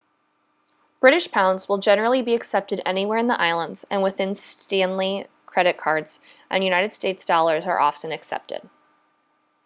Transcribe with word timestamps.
british 0.99 1.31
pounds 1.31 1.69
will 1.69 1.77
generally 1.77 2.23
be 2.23 2.33
accepted 2.33 2.81
anywhere 2.87 3.19
in 3.19 3.27
the 3.27 3.39
islands 3.39 3.85
and 3.91 4.01
within 4.01 4.33
stanley 4.33 5.27
credit 5.45 5.77
cards 5.77 6.19
and 6.49 6.63
united 6.63 6.91
states 6.91 7.23
dollars 7.23 7.67
are 7.67 7.77
also 7.77 7.97
often 8.07 8.11
accepted 8.11 8.67